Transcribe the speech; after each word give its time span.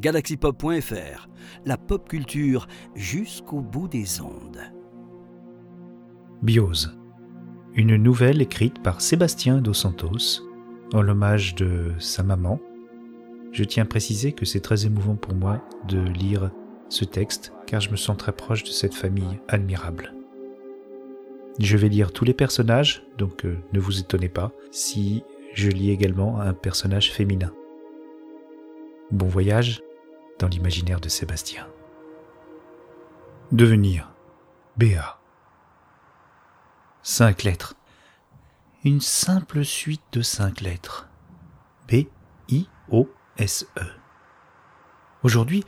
galaxypop.fr, 0.00 1.28
la 1.66 1.76
pop 1.76 2.08
culture 2.08 2.66
jusqu'au 2.94 3.60
bout 3.60 3.86
des 3.86 4.20
ondes. 4.20 4.60
Biose, 6.42 6.98
une 7.74 7.96
nouvelle 7.96 8.40
écrite 8.40 8.82
par 8.82 9.00
Sébastien 9.00 9.58
Dos 9.58 9.74
Santos, 9.74 10.42
en 10.94 11.02
l'hommage 11.02 11.54
de 11.54 11.92
sa 11.98 12.22
maman. 12.22 12.58
Je 13.52 13.64
tiens 13.64 13.82
à 13.82 13.86
préciser 13.86 14.32
que 14.32 14.44
c'est 14.44 14.60
très 14.60 14.86
émouvant 14.86 15.16
pour 15.16 15.34
moi 15.34 15.62
de 15.86 16.00
lire 16.00 16.50
ce 16.88 17.04
texte, 17.04 17.52
car 17.66 17.80
je 17.80 17.90
me 17.90 17.96
sens 17.96 18.16
très 18.16 18.32
proche 18.32 18.64
de 18.64 18.70
cette 18.70 18.94
famille 18.94 19.38
admirable. 19.48 20.14
Je 21.58 21.76
vais 21.76 21.88
lire 21.88 22.12
tous 22.12 22.24
les 22.24 22.32
personnages, 22.32 23.04
donc 23.18 23.44
euh, 23.44 23.58
ne 23.72 23.80
vous 23.80 24.00
étonnez 24.00 24.28
pas 24.30 24.52
si 24.70 25.22
je 25.52 25.68
lis 25.68 25.90
également 25.90 26.40
un 26.40 26.54
personnage 26.54 27.12
féminin. 27.12 27.52
Bon 29.10 29.26
voyage 29.26 29.82
dans 30.40 30.48
l'imaginaire 30.48 31.00
de 31.00 31.08
Sébastien. 31.08 31.68
Devenir. 33.52 34.10
BA. 34.76 35.20
Cinq 37.02 37.44
lettres. 37.44 37.74
Une 38.84 39.00
simple 39.00 39.64
suite 39.64 40.02
de 40.12 40.22
cinq 40.22 40.62
lettres. 40.62 41.08
B, 41.88 42.06
I, 42.48 42.68
O, 42.90 43.08
S, 43.36 43.66
E. 43.76 43.84
Aujourd'hui, 45.22 45.64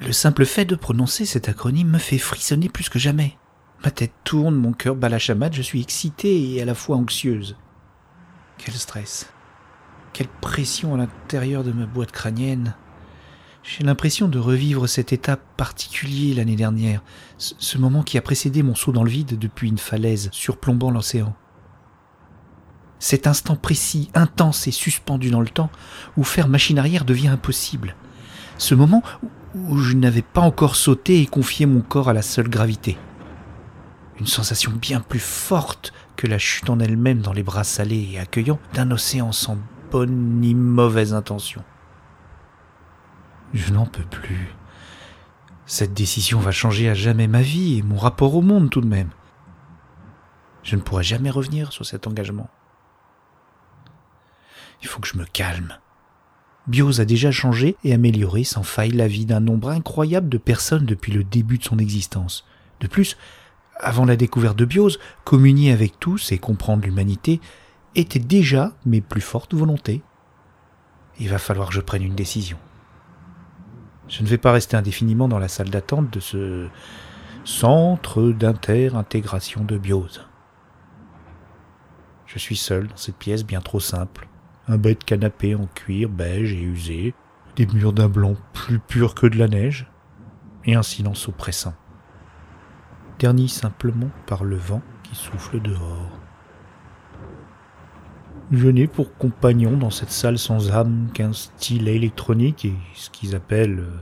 le 0.00 0.12
simple 0.12 0.44
fait 0.44 0.64
de 0.64 0.76
prononcer 0.76 1.26
cet 1.26 1.48
acronyme 1.48 1.90
me 1.90 1.98
fait 1.98 2.18
frissonner 2.18 2.68
plus 2.68 2.88
que 2.88 3.00
jamais. 3.00 3.36
Ma 3.84 3.90
tête 3.90 4.14
tourne, 4.22 4.54
mon 4.54 4.72
cœur 4.72 4.94
bat 4.94 5.08
la 5.08 5.18
chamade, 5.18 5.54
je 5.54 5.62
suis 5.62 5.80
excitée 5.80 6.52
et 6.52 6.62
à 6.62 6.64
la 6.64 6.74
fois 6.74 6.96
anxieuse. 6.96 7.56
Quel 8.58 8.74
stress. 8.74 9.28
Quelle 10.12 10.28
pression 10.28 10.94
à 10.94 10.98
l'intérieur 10.98 11.64
de 11.64 11.72
ma 11.72 11.86
boîte 11.86 12.12
crânienne. 12.12 12.76
J'ai 13.66 13.82
l'impression 13.82 14.28
de 14.28 14.38
revivre 14.38 14.86
cet 14.86 15.14
état 15.14 15.38
particulier 15.38 16.34
l'année 16.34 16.54
dernière, 16.54 17.02
ce 17.38 17.78
moment 17.78 18.02
qui 18.02 18.18
a 18.18 18.22
précédé 18.22 18.62
mon 18.62 18.74
saut 18.74 18.92
dans 18.92 19.02
le 19.02 19.10
vide 19.10 19.38
depuis 19.38 19.70
une 19.70 19.78
falaise 19.78 20.28
surplombant 20.32 20.90
l'océan. 20.90 21.34
Cet 22.98 23.26
instant 23.26 23.56
précis, 23.56 24.10
intense 24.14 24.66
et 24.66 24.70
suspendu 24.70 25.30
dans 25.30 25.40
le 25.40 25.48
temps, 25.48 25.70
où 26.18 26.24
faire 26.24 26.48
machine 26.48 26.78
arrière 26.78 27.06
devient 27.06 27.28
impossible. 27.28 27.96
Ce 28.58 28.74
moment 28.74 29.02
où 29.54 29.78
je 29.78 29.94
n'avais 29.94 30.22
pas 30.22 30.42
encore 30.42 30.76
sauté 30.76 31.22
et 31.22 31.26
confié 31.26 31.64
mon 31.64 31.80
corps 31.80 32.10
à 32.10 32.12
la 32.14 32.22
seule 32.22 32.50
gravité. 32.50 32.98
Une 34.20 34.26
sensation 34.26 34.72
bien 34.72 35.00
plus 35.00 35.20
forte 35.20 35.94
que 36.16 36.26
la 36.26 36.38
chute 36.38 36.68
en 36.68 36.80
elle-même 36.80 37.22
dans 37.22 37.32
les 37.32 37.42
bras 37.42 37.64
salés 37.64 38.10
et 38.12 38.18
accueillants 38.18 38.60
d'un 38.74 38.90
océan 38.90 39.32
sans 39.32 39.56
bonne 39.90 40.40
ni 40.40 40.54
mauvaise 40.54 41.14
intention. 41.14 41.64
Je 43.54 43.72
n'en 43.72 43.86
peux 43.86 44.02
plus. 44.02 44.52
Cette 45.64 45.94
décision 45.94 46.40
va 46.40 46.50
changer 46.50 46.88
à 46.88 46.94
jamais 46.94 47.28
ma 47.28 47.40
vie 47.40 47.78
et 47.78 47.82
mon 47.82 47.96
rapport 47.96 48.34
au 48.34 48.42
monde 48.42 48.68
tout 48.68 48.80
de 48.80 48.86
même. 48.86 49.10
Je 50.64 50.74
ne 50.74 50.80
pourrai 50.80 51.04
jamais 51.04 51.30
revenir 51.30 51.72
sur 51.72 51.86
cet 51.86 52.08
engagement. 52.08 52.50
Il 54.82 54.88
faut 54.88 55.00
que 55.00 55.06
je 55.06 55.16
me 55.16 55.24
calme. 55.24 55.78
Bios 56.66 57.00
a 57.00 57.04
déjà 57.04 57.30
changé 57.30 57.76
et 57.84 57.94
amélioré 57.94 58.42
sans 58.42 58.64
faille 58.64 58.90
la 58.90 59.06
vie 59.06 59.26
d'un 59.26 59.40
nombre 59.40 59.70
incroyable 59.70 60.28
de 60.28 60.38
personnes 60.38 60.86
depuis 60.86 61.12
le 61.12 61.22
début 61.22 61.58
de 61.58 61.64
son 61.64 61.78
existence. 61.78 62.44
De 62.80 62.88
plus, 62.88 63.16
avant 63.78 64.04
la 64.04 64.16
découverte 64.16 64.58
de 64.58 64.64
Bios, 64.64 64.98
communier 65.24 65.70
avec 65.72 66.00
tous 66.00 66.32
et 66.32 66.38
comprendre 66.38 66.84
l'humanité 66.84 67.40
était 67.94 68.18
déjà 68.18 68.72
mes 68.84 69.00
plus 69.00 69.20
fortes 69.20 69.54
volontés. 69.54 70.02
Il 71.20 71.28
va 71.28 71.38
falloir 71.38 71.68
que 71.68 71.74
je 71.74 71.80
prenne 71.80 72.02
une 72.02 72.16
décision. 72.16 72.58
Je 74.08 74.22
ne 74.22 74.28
vais 74.28 74.38
pas 74.38 74.52
rester 74.52 74.76
indéfiniment 74.76 75.28
dans 75.28 75.38
la 75.38 75.48
salle 75.48 75.70
d'attente 75.70 76.10
de 76.10 76.20
ce 76.20 76.68
centre 77.44 78.32
d'inter-intégration 78.32 79.64
de 79.64 79.78
biose. 79.78 80.26
Je 82.26 82.38
suis 82.38 82.56
seul 82.56 82.88
dans 82.88 82.96
cette 82.96 83.16
pièce 83.16 83.44
bien 83.44 83.60
trop 83.60 83.80
simple. 83.80 84.28
Un 84.66 84.78
bête 84.78 85.04
canapé 85.04 85.54
en 85.54 85.66
cuir 85.66 86.08
beige 86.08 86.52
et 86.52 86.60
usé, 86.60 87.14
des 87.56 87.66
murs 87.66 87.92
d'un 87.92 88.08
blanc 88.08 88.34
plus 88.52 88.78
pur 88.78 89.14
que 89.14 89.26
de 89.26 89.38
la 89.38 89.48
neige, 89.48 89.86
et 90.64 90.74
un 90.74 90.82
silence 90.82 91.28
oppressant, 91.28 91.74
terni 93.18 93.48
simplement 93.48 94.10
par 94.26 94.44
le 94.44 94.56
vent 94.56 94.82
qui 95.02 95.14
souffle 95.14 95.60
dehors. 95.60 96.23
Je 98.52 98.68
n'ai 98.68 98.86
pour 98.86 99.16
compagnon 99.16 99.76
dans 99.76 99.90
cette 99.90 100.10
salle 100.10 100.38
sans 100.38 100.70
âme 100.70 101.08
qu'un 101.14 101.32
style 101.32 101.88
électronique 101.88 102.64
et 102.66 102.74
ce 102.94 103.08
qu'ils 103.08 103.34
appellent 103.34 103.80
euh, 103.80 103.98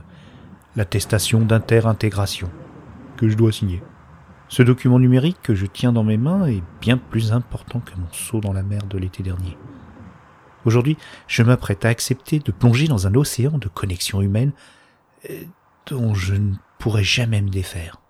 l'attestation 0.75 1.39
d'inter-intégration, 1.39 2.49
que 3.15 3.29
je 3.29 3.37
dois 3.37 3.53
signer. 3.53 3.81
Ce 4.49 4.61
document 4.61 4.99
numérique 4.99 5.37
que 5.41 5.55
je 5.55 5.65
tiens 5.65 5.93
dans 5.93 6.03
mes 6.03 6.17
mains 6.17 6.45
est 6.45 6.61
bien 6.81 6.97
plus 6.97 7.31
important 7.31 7.79
que 7.79 7.95
mon 7.97 8.11
saut 8.11 8.41
dans 8.41 8.53
la 8.53 8.63
mer 8.63 8.83
de 8.83 8.97
l'été 8.97 9.23
dernier. 9.23 9.57
Aujourd'hui, 10.65 10.97
je 11.27 11.43
m'apprête 11.43 11.85
à 11.85 11.89
accepter 11.89 12.39
de 12.39 12.51
plonger 12.51 12.87
dans 12.87 13.07
un 13.07 13.15
océan 13.15 13.57
de 13.57 13.67
connexions 13.69 14.21
humaines 14.21 14.51
euh, 15.29 15.43
dont 15.87 16.13
je 16.13 16.35
ne 16.35 16.53
pourrai 16.79 17.03
jamais 17.03 17.41
me 17.41 17.49
défaire. 17.49 18.01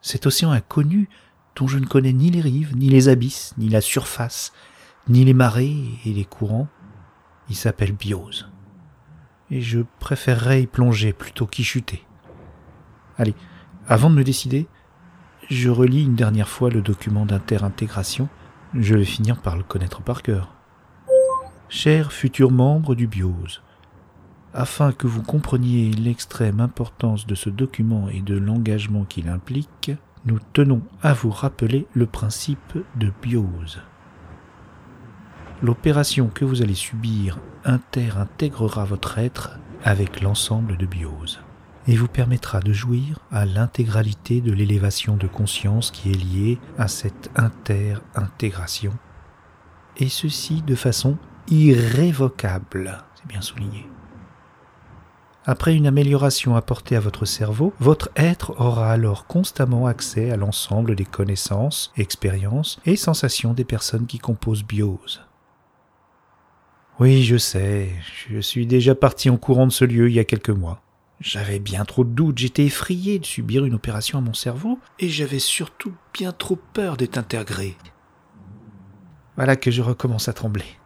Cet 0.00 0.26
océan 0.26 0.50
inconnu 0.50 1.08
dont 1.54 1.68
je 1.68 1.78
ne 1.78 1.86
connais 1.86 2.12
ni 2.12 2.30
les 2.30 2.40
rives, 2.40 2.76
ni 2.76 2.88
les 2.88 3.08
abysses, 3.08 3.54
ni 3.58 3.68
la 3.68 3.80
surface, 3.80 4.52
ni 5.08 5.24
les 5.24 5.34
marées 5.34 5.76
et 6.04 6.12
les 6.12 6.24
courants. 6.24 6.68
Il 7.48 7.56
s'appelle 7.56 7.92
Biose. 7.92 8.48
Et 9.50 9.60
je 9.60 9.80
préférerais 9.98 10.62
y 10.62 10.66
plonger 10.66 11.12
plutôt 11.12 11.46
qu'y 11.46 11.64
chuter. 11.64 12.04
Allez, 13.18 13.34
avant 13.88 14.10
de 14.10 14.14
me 14.14 14.24
décider, 14.24 14.66
je 15.50 15.68
relis 15.68 16.04
une 16.04 16.14
dernière 16.14 16.48
fois 16.48 16.70
le 16.70 16.80
document 16.80 17.26
d'inter-intégration. 17.26 18.28
Je 18.74 18.94
vais 18.94 19.04
finir 19.04 19.42
par 19.42 19.56
le 19.56 19.62
connaître 19.62 20.02
par 20.02 20.22
cœur. 20.22 20.54
Chers 21.68 22.12
futurs 22.12 22.50
membres 22.50 22.94
du 22.94 23.06
Biose, 23.06 23.62
afin 24.54 24.92
que 24.92 25.06
vous 25.06 25.22
compreniez 25.22 25.90
l'extrême 25.90 26.60
importance 26.60 27.26
de 27.26 27.34
ce 27.34 27.50
document 27.50 28.08
et 28.08 28.20
de 28.20 28.36
l'engagement 28.36 29.04
qu'il 29.04 29.28
implique, 29.28 29.90
nous 30.24 30.38
tenons 30.52 30.82
à 31.02 31.12
vous 31.12 31.30
rappeler 31.30 31.86
le 31.94 32.06
principe 32.06 32.78
de 32.96 33.12
Biose. 33.22 33.82
L'opération 35.62 36.28
que 36.28 36.44
vous 36.44 36.60
allez 36.60 36.74
subir 36.74 37.38
inter-intégrera 37.64 38.84
votre 38.84 39.18
être 39.18 39.60
avec 39.84 40.20
l'ensemble 40.20 40.76
de 40.76 40.86
biose 40.86 41.38
et 41.86 41.94
vous 41.94 42.08
permettra 42.08 42.58
de 42.58 42.72
jouir 42.72 43.20
à 43.30 43.46
l'intégralité 43.46 44.40
de 44.40 44.52
l'élévation 44.52 45.16
de 45.16 45.28
conscience 45.28 45.92
qui 45.92 46.10
est 46.10 46.14
liée 46.14 46.58
à 46.78 46.88
cette 46.88 47.30
inter-intégration, 47.36 48.92
et 49.96 50.08
ceci 50.08 50.62
de 50.62 50.74
façon 50.74 51.16
irrévocable, 51.48 52.98
c'est 53.14 53.26
bien 53.28 53.40
souligné. 53.40 53.88
Après 55.44 55.74
une 55.74 55.86
amélioration 55.86 56.56
apportée 56.56 56.96
à 56.96 57.00
votre 57.00 57.24
cerveau, 57.24 57.72
votre 57.80 58.10
être 58.16 58.60
aura 58.60 58.90
alors 58.90 59.26
constamment 59.26 59.86
accès 59.86 60.30
à 60.30 60.36
l'ensemble 60.36 60.96
des 60.96 61.04
connaissances, 61.04 61.92
expériences 61.96 62.80
et 62.84 62.96
sensations 62.96 63.54
des 63.54 63.64
personnes 63.64 64.06
qui 64.06 64.18
composent 64.18 64.64
Biose. 64.64 65.20
Oui, 67.02 67.24
je 67.24 67.36
sais, 67.36 67.90
je 68.30 68.38
suis 68.38 68.64
déjà 68.64 68.94
parti 68.94 69.28
en 69.28 69.36
courant 69.36 69.66
de 69.66 69.72
ce 69.72 69.84
lieu 69.84 70.08
il 70.08 70.14
y 70.14 70.20
a 70.20 70.24
quelques 70.24 70.50
mois. 70.50 70.80
J'avais 71.20 71.58
bien 71.58 71.84
trop 71.84 72.04
de 72.04 72.10
doutes, 72.10 72.38
j'étais 72.38 72.66
effrayé 72.66 73.18
de 73.18 73.26
subir 73.26 73.64
une 73.64 73.74
opération 73.74 74.18
à 74.18 74.20
mon 74.20 74.34
cerveau, 74.34 74.78
et 75.00 75.08
j'avais 75.08 75.40
surtout 75.40 75.92
bien 76.14 76.30
trop 76.30 76.54
peur 76.54 76.96
d'être 76.96 77.18
intégré. 77.18 77.76
Voilà 79.34 79.56
que 79.56 79.72
je 79.72 79.82
recommence 79.82 80.28
à 80.28 80.32
trembler. 80.32 80.78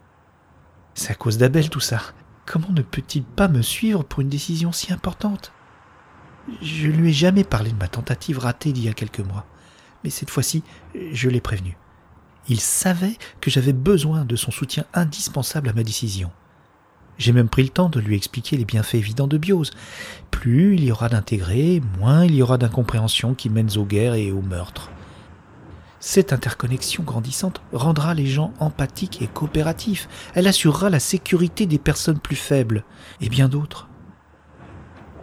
C'est 0.94 1.10
à 1.10 1.16
cause 1.16 1.36
d'Abel 1.36 1.68
tout 1.68 1.80
ça. 1.80 2.00
Comment 2.46 2.72
ne 2.72 2.80
peut-il 2.80 3.22
pas 3.22 3.48
me 3.48 3.60
suivre 3.60 4.02
pour 4.02 4.22
une 4.22 4.30
décision 4.30 4.72
si 4.72 4.94
importante? 4.94 5.52
Je 6.62 6.86
lui 6.86 7.10
ai 7.10 7.12
jamais 7.12 7.44
parlé 7.44 7.72
de 7.72 7.78
ma 7.78 7.88
tentative 7.88 8.38
ratée 8.38 8.72
d'il 8.72 8.84
y 8.84 8.88
a 8.88 8.94
quelques 8.94 9.20
mois, 9.20 9.44
mais 10.02 10.08
cette 10.08 10.30
fois-ci, 10.30 10.62
je 11.12 11.28
l'ai 11.28 11.42
prévenu. 11.42 11.76
Il 12.48 12.60
savait 12.60 13.16
que 13.40 13.50
j'avais 13.50 13.72
besoin 13.72 14.24
de 14.24 14.36
son 14.36 14.50
soutien 14.50 14.84
indispensable 14.94 15.68
à 15.68 15.72
ma 15.72 15.82
décision. 15.82 16.30
J'ai 17.18 17.32
même 17.32 17.48
pris 17.48 17.62
le 17.62 17.70
temps 17.70 17.88
de 17.88 17.98
lui 17.98 18.14
expliquer 18.14 18.56
les 18.56 18.64
bienfaits 18.64 18.94
évidents 18.94 19.26
de 19.26 19.38
Biose. 19.38 19.70
Plus 20.30 20.74
il 20.74 20.84
y 20.84 20.92
aura 20.92 21.08
d'intégrés, 21.08 21.82
moins 21.98 22.24
il 22.24 22.34
y 22.34 22.42
aura 22.42 22.58
d'incompréhension 22.58 23.34
qui 23.34 23.48
mènent 23.48 23.76
aux 23.78 23.86
guerres 23.86 24.14
et 24.14 24.32
aux 24.32 24.42
meurtres. 24.42 24.90
Cette 25.98 26.32
interconnexion 26.32 27.02
grandissante 27.02 27.62
rendra 27.72 28.14
les 28.14 28.26
gens 28.26 28.52
empathiques 28.60 29.22
et 29.22 29.26
coopératifs. 29.26 30.08
Elle 30.34 30.46
assurera 30.46 30.90
la 30.90 31.00
sécurité 31.00 31.66
des 31.66 31.78
personnes 31.78 32.20
plus 32.20 32.36
faibles 32.36 32.84
et 33.20 33.28
bien 33.28 33.48
d'autres. 33.48 33.88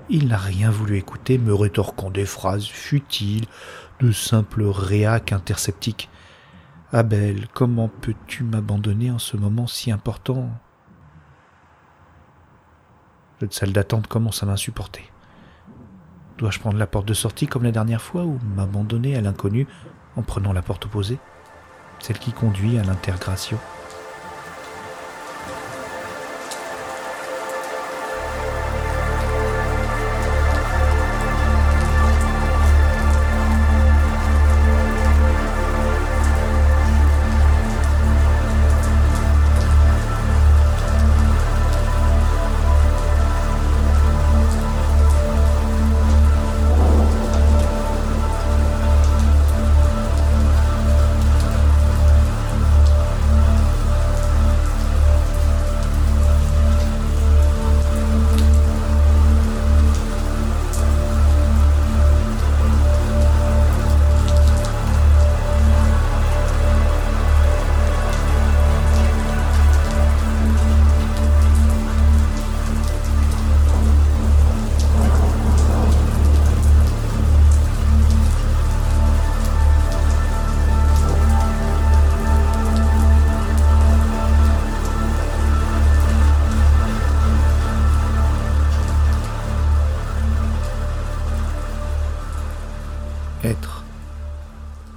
Il 0.10 0.28
n'a 0.28 0.38
rien 0.38 0.72
voulu 0.72 0.98
écouter, 0.98 1.38
me 1.38 1.54
rétorquant 1.54 2.10
des 2.10 2.26
phrases 2.26 2.66
futiles, 2.66 3.46
de 4.02 4.12
simples 4.12 4.64
réacs 4.64 5.32
interceptiques. 5.32 6.10
Abel, 6.96 7.48
comment 7.56 7.88
peux-tu 7.88 8.44
m'abandonner 8.44 9.10
en 9.10 9.18
ce 9.18 9.36
moment 9.36 9.66
si 9.66 9.90
important? 9.90 10.48
Cette 13.40 13.54
salle 13.54 13.74
d'attente 13.74 14.06
commence 14.06 14.44
à 14.44 14.46
m'insupporter. 14.46 15.12
Dois-je 16.38 16.60
prendre 16.60 16.78
la 16.78 16.86
porte 16.86 17.08
de 17.08 17.16
sortie 17.16 17.48
comme 17.48 17.64
la 17.64 17.72
dernière 17.72 18.04
fois 18.04 18.26
ou 18.26 18.38
m'abandonner 18.56 19.16
à 19.16 19.22
l'inconnu 19.22 19.66
en 20.16 20.22
prenant 20.22 20.54
la 20.54 20.62
porte 20.62 20.86
opposée? 20.86 21.18
Celle 21.98 22.20
qui 22.20 22.32
conduit 22.32 22.78
à 22.78 22.84
l'intégration. 22.84 23.58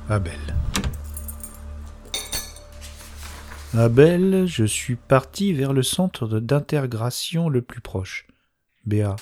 Abel. 0.09 0.39
Abel, 3.77 4.47
je 4.47 4.65
suis 4.65 4.97
parti 4.97 5.53
vers 5.53 5.73
le 5.73 5.83
centre 5.83 6.29
d'intégration 6.41 7.49
le 7.49 7.61
plus 7.61 7.81
proche. 7.81 8.27
Béa. 8.85 9.17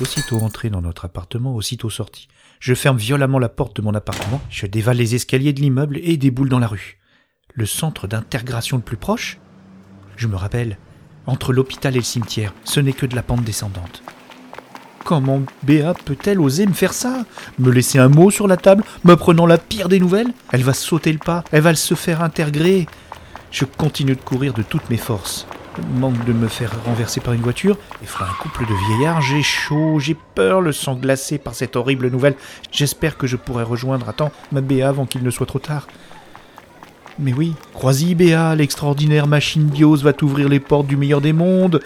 Aussitôt 0.00 0.38
entré 0.38 0.70
dans 0.70 0.82
notre 0.82 1.04
appartement, 1.04 1.54
aussitôt 1.54 1.90
sorti. 1.90 2.28
Je 2.58 2.74
ferme 2.74 2.96
violemment 2.96 3.38
la 3.38 3.48
porte 3.48 3.76
de 3.76 3.82
mon 3.82 3.94
appartement, 3.94 4.40
je 4.50 4.66
dévale 4.66 4.96
les 4.96 5.14
escaliers 5.14 5.52
de 5.52 5.60
l'immeuble 5.60 5.98
et 6.02 6.16
déboule 6.16 6.48
dans 6.48 6.58
la 6.58 6.66
rue. 6.66 6.98
Le 7.54 7.66
centre 7.66 8.06
d'intégration 8.06 8.76
le 8.76 8.82
plus 8.82 8.96
proche? 8.96 9.38
Je 10.16 10.26
me 10.26 10.36
rappelle, 10.36 10.78
entre 11.26 11.52
l'hôpital 11.52 11.94
et 11.94 11.98
le 11.98 12.04
cimetière, 12.04 12.52
ce 12.64 12.80
n'est 12.80 12.92
que 12.92 13.06
de 13.06 13.14
la 13.14 13.22
pente 13.22 13.44
descendante. 13.44 14.02
Comment 15.04 15.42
Béa 15.64 15.94
peut-elle 15.94 16.40
oser 16.40 16.66
me 16.66 16.72
faire 16.72 16.94
ça? 16.94 17.24
Me 17.58 17.70
laisser 17.70 17.98
un 17.98 18.08
mot 18.08 18.30
sur 18.30 18.46
la 18.46 18.56
table, 18.56 18.84
me 19.04 19.16
prenant 19.16 19.46
la 19.46 19.58
pire 19.58 19.88
des 19.88 19.98
nouvelles? 19.98 20.32
Elle 20.52 20.62
va 20.62 20.74
sauter 20.74 21.12
le 21.12 21.18
pas, 21.18 21.42
elle 21.50 21.62
va 21.62 21.74
se 21.74 21.94
faire 21.94 22.22
intégrer. 22.22 22.86
Je 23.50 23.64
continue 23.64 24.14
de 24.14 24.20
courir 24.20 24.52
de 24.54 24.62
toutes 24.62 24.88
mes 24.90 24.96
forces. 24.96 25.46
Manque 25.96 26.24
de 26.24 26.32
me 26.32 26.48
faire 26.48 26.70
renverser 26.84 27.20
par 27.20 27.34
une 27.34 27.40
voiture, 27.40 27.78
et 28.02 28.06
fera 28.06 28.26
un 28.26 28.42
couple 28.42 28.64
de 28.66 28.74
vieillards, 28.86 29.22
j'ai 29.22 29.42
chaud, 29.42 29.98
j'ai 29.98 30.16
peur, 30.34 30.60
le 30.60 30.70
sang 30.70 30.94
glacé 30.94 31.38
par 31.38 31.54
cette 31.54 31.76
horrible 31.76 32.08
nouvelle. 32.08 32.36
J'espère 32.70 33.16
que 33.16 33.26
je 33.26 33.36
pourrai 33.36 33.64
rejoindre 33.64 34.08
à 34.08 34.12
temps 34.12 34.32
ma 34.52 34.60
Béa 34.60 34.88
avant 34.88 35.06
qu'il 35.06 35.22
ne 35.22 35.30
soit 35.30 35.46
trop 35.46 35.58
tard. 35.58 35.88
Mais 37.18 37.32
oui, 37.32 37.54
crois-y 37.74 38.14
Béa, 38.14 38.54
l'extraordinaire 38.54 39.26
machine 39.26 39.64
Bios 39.64 39.96
va 39.96 40.12
t'ouvrir 40.12 40.48
les 40.48 40.60
portes 40.60 40.86
du 40.86 40.96
meilleur 40.96 41.20
des 41.20 41.32
mondes. 41.32 41.80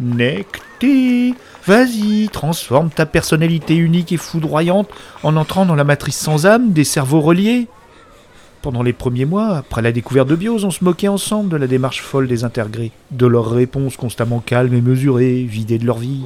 Connecté 0.00 1.34
Vas-y, 1.66 2.30
transforme 2.30 2.88
ta 2.88 3.04
personnalité 3.04 3.76
unique 3.76 4.12
et 4.12 4.16
foudroyante 4.16 4.88
en 5.22 5.36
entrant 5.36 5.66
dans 5.66 5.74
la 5.74 5.84
matrice 5.84 6.16
sans 6.16 6.46
âme 6.46 6.72
des 6.72 6.84
cerveaux 6.84 7.20
reliés. 7.20 7.68
Pendant 8.62 8.82
les 8.82 8.94
premiers 8.94 9.26
mois, 9.26 9.58
après 9.58 9.82
la 9.82 9.92
découverte 9.92 10.28
de 10.28 10.36
Bios, 10.36 10.64
on 10.64 10.70
se 10.70 10.84
moquait 10.84 11.08
ensemble 11.08 11.50
de 11.50 11.56
la 11.56 11.66
démarche 11.66 12.00
folle 12.00 12.28
des 12.28 12.44
intégrés, 12.44 12.92
de 13.10 13.26
leurs 13.26 13.50
réponses 13.50 13.98
constamment 13.98 14.40
calmes 14.40 14.72
et 14.72 14.80
mesurées, 14.80 15.42
vidées 15.42 15.78
de 15.78 15.86
leur 15.86 15.98
vie. 15.98 16.24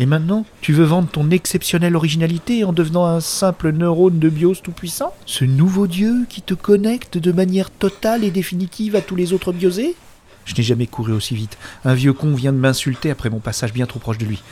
Et 0.00 0.06
maintenant, 0.06 0.44
tu 0.60 0.72
veux 0.72 0.84
vendre 0.84 1.08
ton 1.08 1.30
exceptionnelle 1.30 1.94
originalité 1.94 2.64
en 2.64 2.72
devenant 2.72 3.06
un 3.06 3.20
simple 3.20 3.70
neurone 3.70 4.18
de 4.18 4.28
Bios 4.30 4.56
tout-puissant? 4.56 5.14
Ce 5.26 5.44
nouveau 5.44 5.86
dieu 5.86 6.26
qui 6.28 6.42
te 6.42 6.54
connecte 6.54 7.18
de 7.18 7.30
manière 7.30 7.70
totale 7.70 8.24
et 8.24 8.32
définitive 8.32 8.96
à 8.96 9.00
tous 9.00 9.14
les 9.14 9.32
autres 9.32 9.52
biosés? 9.52 9.94
Je 10.44 10.54
n'ai 10.54 10.62
jamais 10.62 10.86
couru 10.86 11.12
aussi 11.12 11.34
vite. 11.34 11.58
Un 11.84 11.94
vieux 11.94 12.12
con 12.12 12.34
vient 12.34 12.52
de 12.52 12.58
m'insulter 12.58 13.10
après 13.10 13.30
mon 13.30 13.38
passage 13.38 13.72
bien 13.72 13.86
trop 13.86 13.98
proche 13.98 14.18
de 14.18 14.24
lui 14.24 14.42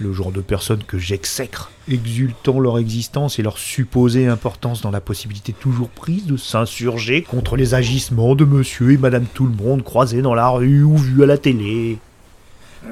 le 0.00 0.12
genre 0.12 0.32
de 0.32 0.40
personnes 0.40 0.82
que 0.84 0.98
j'exècre, 0.98 1.70
exultant 1.90 2.60
leur 2.60 2.78
existence 2.78 3.38
et 3.38 3.42
leur 3.42 3.58
supposée 3.58 4.26
importance 4.26 4.82
dans 4.82 4.90
la 4.90 5.00
possibilité 5.00 5.52
toujours 5.52 5.88
prise 5.88 6.26
de 6.26 6.36
s'insurger 6.36 7.22
contre 7.22 7.56
les 7.56 7.74
agissements 7.74 8.34
de 8.34 8.44
monsieur 8.44 8.92
et 8.92 8.96
madame 8.96 9.26
tout 9.32 9.46
le 9.46 9.54
monde 9.54 9.82
croisés 9.82 10.22
dans 10.22 10.34
la 10.34 10.48
rue 10.48 10.82
ou 10.82 10.96
vus 10.96 11.22
à 11.22 11.26
la 11.26 11.38
télé. 11.38 11.98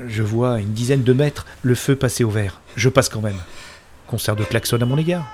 Je 0.08 0.22
vois 0.22 0.54
à 0.54 0.60
une 0.60 0.72
dizaine 0.72 1.02
de 1.02 1.12
mètres 1.12 1.46
le 1.62 1.74
feu 1.74 1.94
passer 1.94 2.24
au 2.24 2.30
vert. 2.30 2.60
Je 2.76 2.88
passe 2.88 3.08
quand 3.08 3.20
même. 3.20 3.38
Concert 4.06 4.36
de 4.36 4.44
klaxon 4.44 4.80
à 4.80 4.84
mon 4.84 4.98
égard. 4.98 5.26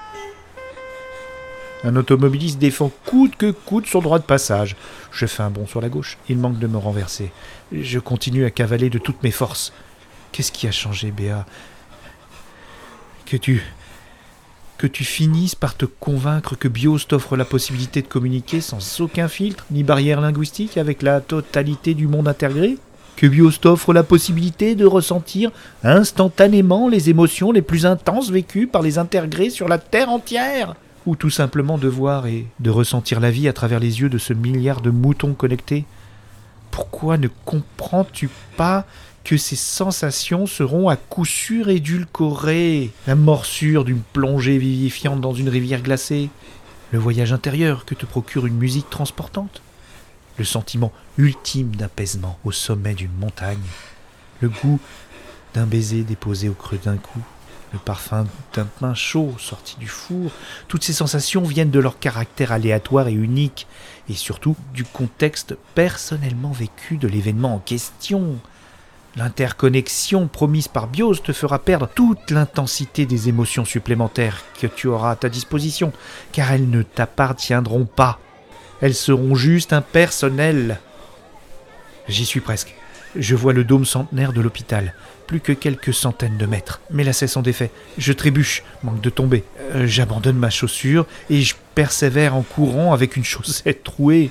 Un 1.82 1.97
automobiliste 1.97 2.59
défend 2.59 2.91
coûte 3.06 3.37
que 3.37 3.50
coûte 3.50 3.87
son 3.87 4.00
droit 4.00 4.19
de 4.19 4.25
passage. 4.25 4.77
Je 5.12 5.25
fais 5.27 5.43
un 5.43 5.50
bond 5.50 5.67
sur 5.67 5.81
la 5.81 5.88
gauche. 5.88 6.19
Il 6.29 6.37
manque 6.38 6.59
de 6.59 6.67
me 6.67 6.77
renverser. 6.77 7.32
Je 7.73 7.99
continue 7.99 8.44
à 8.44 8.50
cavaler 8.50 8.91
de 8.91 8.99
toutes 8.99 9.23
mes 9.23 9.31
forces. 9.31 9.73
Qu'est-ce 10.32 10.53
qui 10.53 10.69
a 10.69 10.73
changé, 10.73 11.11
Béa? 11.11 11.47
Que 13.25 13.37
tu. 13.37 13.62
que 14.77 14.87
tu 14.87 15.05
finisses 15.05 15.55
par 15.55 15.77
te 15.77 15.85
convaincre 15.87 16.55
que 16.56 16.69
BIOS 16.69 17.00
t'offre 17.09 17.37
la 17.37 17.44
possibilité 17.44 18.03
de 18.03 18.09
communiquer 18.09 18.61
sans 18.61 19.00
aucun 19.00 19.29
filtre 19.29 19.67
ni 19.71 19.82
barrière 19.82 20.21
linguistique 20.21 20.77
avec 20.79 21.03
la 21.03 21.21
totalité 21.21 21.94
du 21.94 22.09
monde 22.09 22.29
intégré 22.29 22.79
Que 23.17 23.27
BIOS 23.27 23.59
t'offre 23.61 23.93
la 23.93 24.03
possibilité 24.03 24.75
de 24.75 24.87
ressentir 24.87 25.50
instantanément 25.85 26.88
les 26.88 27.09
émotions 27.11 27.53
les 27.53 27.63
plus 27.63 27.87
intenses 27.87 28.31
vécues 28.31 28.67
par 28.67 28.82
les 28.82 28.99
intégrés 28.99 29.51
sur 29.51 29.69
la 29.69 29.79
Terre 29.79 30.08
entière? 30.10 30.75
Ou 31.06 31.16
tout 31.16 31.30
simplement 31.30 31.78
de 31.78 31.88
voir 31.88 32.26
et 32.26 32.46
de 32.60 32.70
ressentir 32.70 33.20
la 33.20 33.30
vie 33.30 33.48
à 33.48 33.52
travers 33.52 33.80
les 33.80 34.00
yeux 34.00 34.08
de 34.08 34.19
ce 34.19 34.32
milliard 34.32 34.80
de 34.80 34.90
moutons 34.90 35.32
connectés? 35.32 35.84
Pourquoi 36.70 37.16
ne 37.16 37.28
comprends-tu 37.44 38.28
pas 38.56 38.86
que 39.24 39.36
ces 39.36 39.56
sensations 39.56 40.46
seront 40.46 40.88
à 40.88 40.96
coup 40.96 41.24
sûr 41.24 41.69
édulcorées? 41.69 42.90
La 43.06 43.14
morsure 43.14 43.84
d'une 43.84 44.02
plongée 44.12 44.58
vivifiante 44.58 45.20
dans 45.20 45.34
une 45.34 45.48
rivière 45.48 45.82
glacée, 45.82 46.30
le 46.92 46.98
voyage 46.98 47.32
intérieur 47.32 47.84
que 47.84 47.94
te 47.94 48.06
procure 48.06 48.46
une 48.46 48.56
musique 48.56 48.90
transportante, 48.90 49.62
le 50.38 50.44
sentiment 50.44 50.92
ultime 51.19 51.74
d'apaisement 51.76 52.38
au 52.44 52.52
sommet 52.52 52.94
d'une 52.94 53.12
montagne, 53.19 53.58
le 54.40 54.48
goût 54.48 54.80
d'un 55.54 55.66
baiser 55.66 56.02
déposé 56.02 56.48
au 56.48 56.54
creux 56.54 56.80
d'un 56.82 56.96
cou, 56.96 57.20
le 57.72 57.79
parfum 57.79 58.27
d'un 58.55 58.65
pain 58.65 58.94
chaud 58.94 59.34
sorti 59.39 59.77
du 59.79 59.86
four, 59.86 60.31
toutes 60.69 60.84
ces 60.84 60.93
sensations 60.93 61.43
viennent 61.43 61.70
de 61.70 61.79
leur 61.79 61.98
caractère 61.98 62.53
aléatoire 62.53 63.08
et 63.08 63.12
unique, 63.12 63.67
et 64.08 64.15
surtout 64.15 64.56
du 64.74 64.84
contexte 64.84 65.56
personnellement 65.74 66.50
vécu 66.50 66.96
de 66.96 67.08
l'événement 67.08 67.55
en 67.55 67.58
question. 67.58 68.39
L'interconnexion 69.17 70.29
promise 70.29 70.69
par 70.69 70.86
BIOS 70.86 71.17
te 71.17 71.32
fera 71.32 71.58
perdre 71.58 71.89
toute 71.94 72.31
l'intensité 72.31 73.06
des 73.06 73.29
émotions 73.29 73.65
supplémentaires 73.65 74.44
que 74.60 74.69
tu 74.69 74.86
auras 74.86 75.12
à 75.12 75.17
ta 75.17 75.29
disposition, 75.29 75.93
car 76.32 76.53
elles 76.53 76.70
ne 76.70 76.82
t'appartiendront 76.82 77.86
pas. 77.86 78.20
Elles 78.81 78.94
seront 78.94 79.34
juste 79.34 79.72
impersonnelles. 79.72 80.81
J'y 82.08 82.24
suis 82.24 82.41
presque. 82.41 82.80
Je 83.17 83.34
vois 83.34 83.52
le 83.52 83.64
dôme 83.64 83.84
centenaire 83.84 84.32
de 84.32 84.40
l'hôpital, 84.40 84.94
plus 85.26 85.40
que 85.40 85.52
quelques 85.52 85.93
centaines 85.93 86.36
de 86.36 86.46
mètres. 86.46 86.81
Mais 86.90 87.02
la 87.02 87.12
cesse 87.12 87.36
en 87.36 87.43
défait. 87.43 87.70
Je 87.98 88.12
trébuche, 88.12 88.62
manque 88.82 89.00
de 89.00 89.10
tomber. 89.10 89.44
Euh, 89.74 89.86
j'abandonne 89.86 90.36
ma 90.36 90.50
chaussure 90.50 91.06
et 91.29 91.43
je 91.43 91.55
persévère 91.74 92.36
en 92.36 92.43
courant 92.43 92.93
avec 92.93 93.17
une 93.17 93.24
chaussette 93.24 93.82
trouée. 93.82 94.31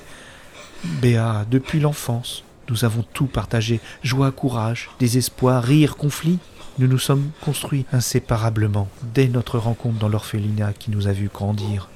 Béa, 1.02 1.46
depuis 1.52 1.82
l'enfance, 1.82 2.44
nous 2.70 2.86
avons 2.86 3.04
tout 3.14 3.26
partagé, 3.26 3.82
joie, 4.04 4.32
courage, 4.32 4.90
désespoir, 5.00 5.64
rire, 5.64 5.98
conflit. 5.98 6.40
Nous 6.78 6.88
nous 6.88 7.00
sommes 7.00 7.32
construits 7.42 7.86
inséparablement 7.92 8.88
dès 9.14 9.28
notre 9.28 9.58
rencontre 9.58 10.00
dans 10.00 10.08
l'orphelinat 10.08 10.72
qui 10.72 10.92
nous 10.92 11.08
a 11.08 11.12
vus 11.12 11.30
grandir. 11.34 11.90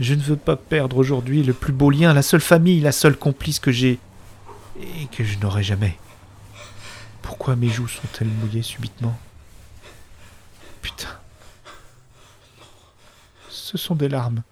Je 0.00 0.14
ne 0.14 0.22
veux 0.22 0.36
pas 0.36 0.56
perdre 0.56 0.96
aujourd'hui 0.96 1.42
le 1.42 1.52
plus 1.52 1.72
beau 1.72 1.90
lien, 1.90 2.14
la 2.14 2.22
seule 2.22 2.40
famille, 2.40 2.80
la 2.80 2.92
seule 2.92 3.16
complice 3.16 3.58
que 3.58 3.72
j'ai 3.72 3.98
et 4.80 5.06
que 5.06 5.24
je 5.24 5.38
n'aurai 5.38 5.62
jamais. 5.62 5.98
Pourquoi 7.22 7.56
mes 7.56 7.68
joues 7.68 7.88
sont-elles 7.88 8.28
mouillées 8.28 8.62
subitement 8.62 9.18
Putain. 10.82 11.18
Ce 13.48 13.76
sont 13.76 13.94
des 13.94 14.08
larmes. 14.08 14.42